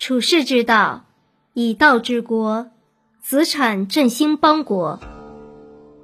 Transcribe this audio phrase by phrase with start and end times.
[0.00, 1.04] 处世之道，
[1.52, 2.70] 以道治国，
[3.20, 4.98] 子产振兴邦国。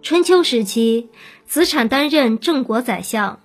[0.03, 1.09] 春秋时期，
[1.47, 3.41] 子产担任郑国宰相，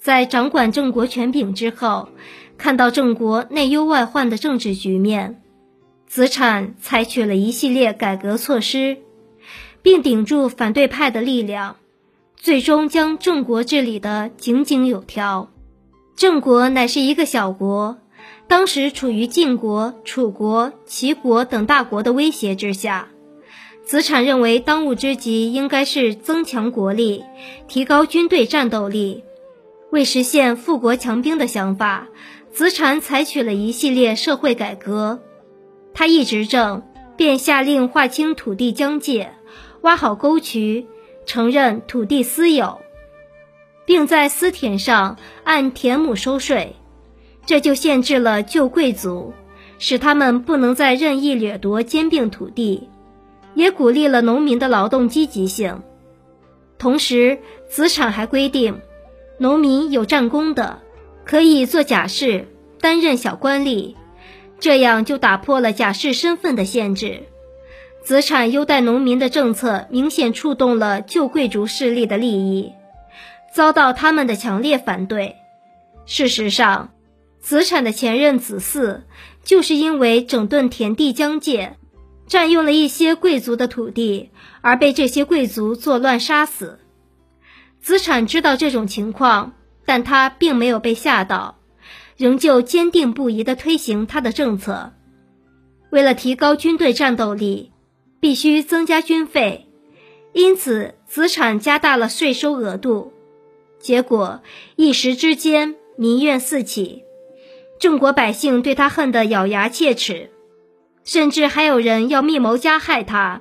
[0.00, 2.08] 在掌管郑国权柄之后，
[2.56, 5.42] 看到郑国内忧外患的政治局面，
[6.06, 8.96] 子产采取了一系列改革措施，
[9.82, 11.76] 并顶住反对派的力量，
[12.34, 15.50] 最终将郑国治理得井井有条。
[16.16, 17.98] 郑国乃是一个小国，
[18.48, 23.08] 当时处于晋国、楚国、齐国等大国的威胁之下。
[23.84, 27.24] 子产认为，当务之急应该是增强国力，
[27.66, 29.24] 提高军队战斗力。
[29.90, 32.08] 为实现富国强兵的想法，
[32.52, 35.20] 子产采取了一系列社会改革。
[35.92, 36.82] 他一执政，
[37.16, 39.32] 便下令划清土地疆界，
[39.80, 40.86] 挖好沟渠，
[41.26, 42.78] 承认土地私有。
[43.84, 46.76] 并在私田上按田亩收税，
[47.44, 49.34] 这就限制了旧贵族，
[49.78, 52.88] 使他们不能再任意掠夺兼并土地，
[53.54, 55.82] 也鼓励了农民的劳动积极性。
[56.78, 58.80] 同时，子产还规定，
[59.38, 60.80] 农民有战功的
[61.24, 62.48] 可以做假士，
[62.80, 63.94] 担任小官吏，
[64.58, 67.22] 这样就打破了假士身份的限制。
[68.02, 72.72] 子产优待农民的政策明显触动了旧贵族势力的利益。
[73.52, 75.36] 遭到他们的强烈反对。
[76.06, 76.90] 事实上，
[77.42, 79.02] 子产的前任子嗣
[79.42, 81.76] 就是因为整顿田地疆界，
[82.28, 86.78] 占用了一些贵族的土地，而被这些贵族作乱杀死。
[87.80, 89.54] 子产知道这种情况，
[89.84, 91.58] 但他并没有被吓到，
[92.16, 94.92] 仍旧坚定不移地推行他的政策。
[95.90, 97.72] 为了提高军队战斗力，
[98.20, 99.66] 必须增加军费，
[100.32, 103.12] 因此子产加大了税收额度。
[103.80, 104.42] 结果
[104.76, 107.02] 一时之间民怨四起，
[107.82, 110.30] 郑国百姓对他恨得咬牙切齿，
[111.02, 113.40] 甚至还有人要密谋加害他。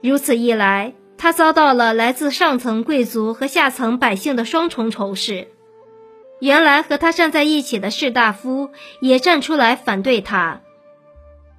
[0.00, 5.48] 如此一来，他遭到了来自上层贵族和下层百姓的双重仇视。
[6.40, 8.70] 原来和他站在一起的士大夫
[9.02, 10.62] 也站出来反对他，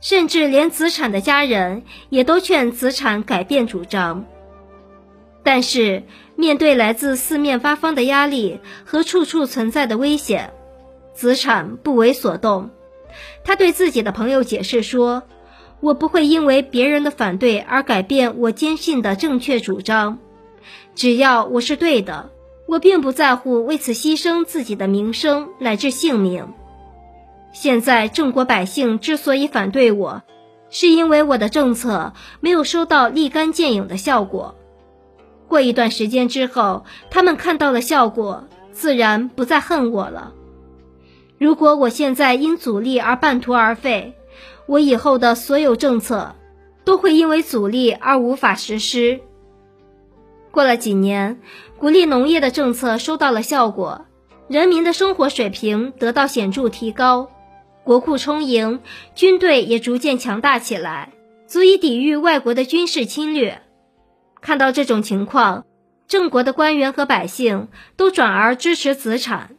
[0.02, 4.26] 甚至连子产的家人也都劝子产改变主张。
[5.44, 6.02] 但是，
[6.36, 10.52] 面对来自四面八方的压力和处处存在的危险，
[11.14, 12.70] 子产不为所动。
[13.44, 15.24] 他对自己的朋友解释说
[15.80, 20.18] ：“我不会因为别人的反对而改变我坚信的正确主张。
[20.96, 22.32] 只要我是对的，
[22.68, 26.48] 我并不在乎为此牺牲自己的名声乃至性命。
[27.52, 30.24] 现在郑国百姓之所以反对我，
[30.70, 34.56] 是因为我的政策没有收到立竿见影的效果。”
[35.48, 40.34] 过一段时间之后，他们看到了效果，自然不再恨我了。
[41.44, 44.14] 如果我现在因阻力而半途而废，
[44.66, 46.36] 我以后的所有政策
[46.86, 49.20] 都会因为阻力而无法实施。
[50.52, 51.42] 过了几年，
[51.78, 54.06] 鼓励农业的政策收到了效果，
[54.48, 57.30] 人民的生活水平得到显著提高，
[57.84, 58.80] 国库充盈，
[59.14, 61.12] 军队也逐渐强大起来，
[61.46, 63.62] 足以抵御外国的军事侵略。
[64.40, 65.66] 看到这种情况，
[66.08, 67.68] 郑国的官员和百姓
[67.98, 69.58] 都转而支持子产。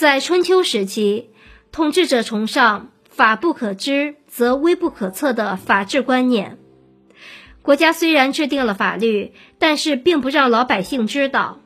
[0.00, 1.28] 在春秋时期，
[1.72, 6.56] 统治者崇尚“法不可知，则威不可测”的法治观念。
[7.60, 11.60] 国家虽然制定了法律，但是并不让老百姓知道，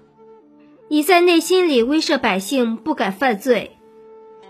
[0.89, 3.77] 以在内心里威慑百姓不敢犯罪，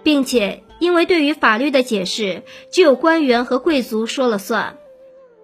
[0.02, 2.42] 并且因为对于法律的解释
[2.72, 4.78] 只有官员和贵族说了算。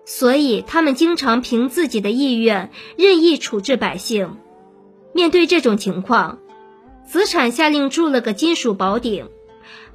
[0.07, 4.39] 所以，他们经常凭自己的意愿任意处置百姓。
[5.13, 6.39] 面对这种情况，
[7.11, 9.29] 子产下令铸了个金属宝鼎，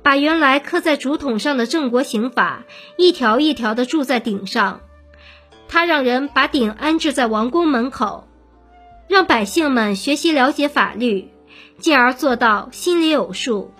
[0.04, 2.66] 把原来刻在竹筒上的郑国刑法
[2.98, 4.82] 一条一条地铸在鼎上。
[5.70, 8.28] 他让人把鼎安置在王宫门口，
[9.08, 11.30] 让百姓们学习了解法律，
[11.78, 13.72] 进而做到心里有数。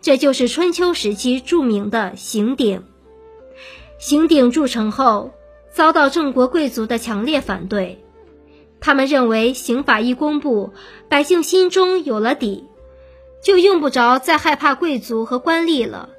[0.00, 2.82] 这就是春秋时期著名的刑鼎。
[3.98, 5.32] 刑鼎铸成后。
[5.74, 8.03] 遭到郑国贵族的强烈反对，
[8.84, 10.74] 他们认为刑法一公布，
[11.08, 12.68] 百姓心中有了底，
[13.42, 16.10] 就用不着再害怕贵族和官吏了。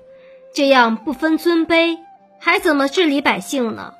[0.52, 2.00] 这样不分尊卑，
[2.40, 3.94] 还怎么治理百姓呢？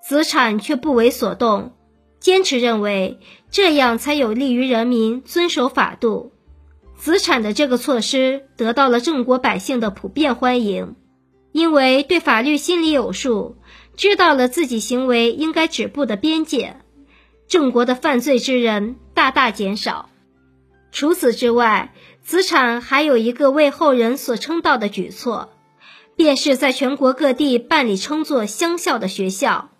[0.00, 1.72] 子产却不为所动，
[2.20, 3.18] 坚持认为
[3.50, 6.30] 这样才有利于人民遵守法度。
[6.96, 10.94] 子产的这个措施得到了郑国百姓的普遍欢迎，
[11.50, 13.56] 因为对法律心里有数。
[13.96, 16.76] 知道了自己行为应该止步的边界，
[17.50, 20.08] 郑国的犯罪之人大大减少。
[20.92, 21.92] 除此之外，
[22.22, 25.48] 子产还有一个为后人所称道的举措，
[26.14, 29.70] 便是在全国各地办理称作乡校的学校，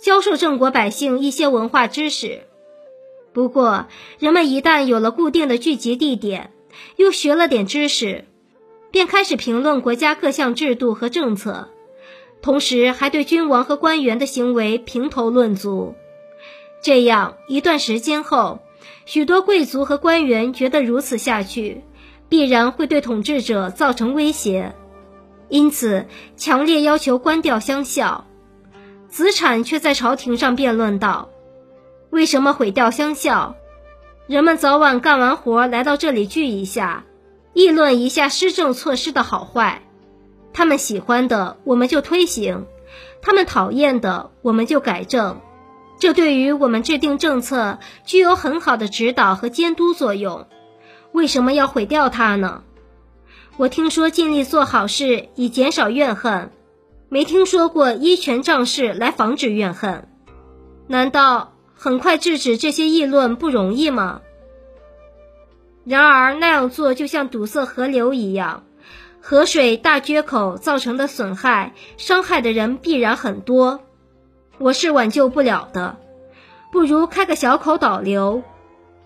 [0.00, 2.42] 教授郑国百姓一些文化知识。
[3.32, 3.88] 不过，
[4.20, 6.52] 人们一旦有了固定的聚集地点，
[6.94, 8.24] 又学了点知识，
[8.92, 11.70] 便开始评论国家各项制度和政策，
[12.40, 15.96] 同时还对君王和官员的行为评头论足。
[16.84, 18.58] 这样一段时间后，
[19.06, 21.82] 许多贵族和官员觉得如此下去，
[22.28, 24.74] 必然会对统治者造成威胁。
[25.48, 28.26] 因此，强烈要求关掉乡校。
[29.08, 31.30] 子产却在朝廷上辩论道
[32.10, 33.56] ：“为什么毁掉乡校？
[34.26, 37.06] 人们早晚干完活来到这里聚一下，
[37.54, 39.80] 议论一下施政措施的好坏。
[40.52, 42.66] 他们喜欢的，我们就推行；
[43.22, 45.40] 他们讨厌的，我们就改正。
[45.98, 50.46] 这对于我们制定政策具有很好的指导和监督作用。
[51.12, 52.62] 为什么要毁掉它呢？”
[53.56, 56.50] 我听说尽力做好事以减少怨恨，
[57.08, 60.08] 没听说过依权仗势来防止怨恨。
[60.88, 64.22] 难道很快制止这些议论不容易吗？
[65.84, 68.64] 然而那样做就像堵塞河流一样，
[69.20, 73.82] 河水大缺口造成的损害，伤害的人必然很多，
[74.58, 75.96] 我是挽救不了的。
[76.72, 78.42] 不如开个小口导流。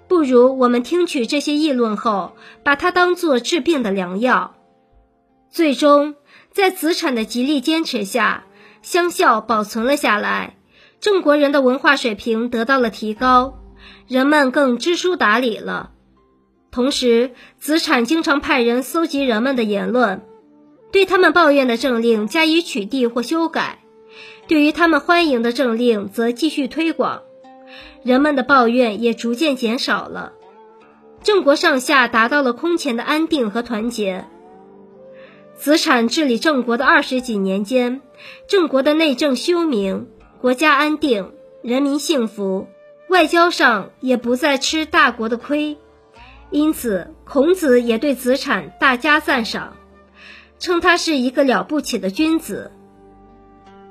[0.08, 4.54] 不如我们听取这些议论后，把它当作治病的良药。
[5.50, 6.14] 最终，
[6.50, 8.44] 在子产的极力坚持下，
[8.80, 10.56] 乡校保存了下来，
[10.98, 13.58] 郑国人的文化水平得到了提高，
[14.06, 15.90] 人们更知书达理了。
[16.70, 20.22] 同时，子产经常派人搜集人们的言论，
[20.90, 23.80] 对他们抱怨的政令加以取缔或修改，
[24.48, 27.22] 对于他们欢迎的政令则继续推广。
[28.02, 30.32] 人们的抱怨也逐渐减少了，
[31.22, 34.24] 郑国上下达到了空前的安定和团结。
[35.54, 38.00] 子产治理郑国的二十几年间，
[38.46, 40.08] 郑国的内政休明，
[40.40, 42.68] 国家安定，人民幸福，
[43.08, 45.76] 外交上也不再吃大国的亏，
[46.50, 49.76] 因此孔子也对子产大加赞赏，
[50.58, 52.70] 称他是一个了不起的君子。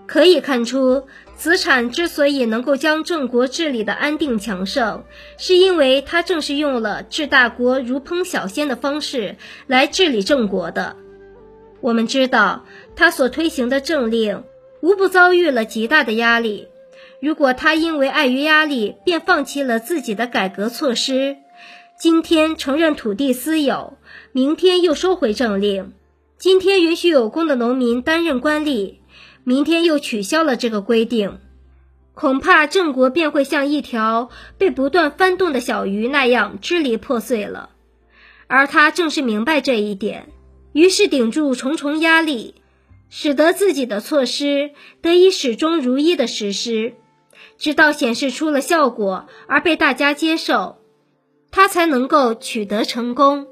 [0.08, 1.04] 可以看出。
[1.36, 5.04] 子产之所以能够将郑国治理的安定强盛，
[5.38, 9.36] 是因为他正是用了治大国如烹小鲜的方式
[9.68, 10.96] 来治理郑国的。
[11.80, 12.66] 我们知道，
[12.96, 14.46] 他所推行的政令
[14.82, 16.70] 无不遭遇了极大的压力。
[17.22, 21.38] 如果他因为碍于压力，便放弃了自己的改革措施，
[22.00, 23.96] 今天承认土地私有，
[24.32, 25.94] 明天又收回政令，
[26.40, 28.96] 今天允许有功的农民担任官吏。
[29.48, 31.40] 明天又取消了这个规定，
[32.14, 37.70] 恐怕郑国便会像一条被不断翻动的小鱼那样支离破碎了。
[38.48, 40.28] 而他正是明白这一点，
[40.74, 42.56] 于是顶住重重压力，
[43.10, 44.72] 使得自己的措施
[45.02, 46.96] 得以始终如一的实施，
[47.58, 50.80] 直到显示出了效果而被大家接受，
[51.52, 53.48] 他才能够取得成功。